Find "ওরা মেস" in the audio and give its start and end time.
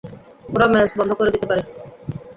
0.49-0.91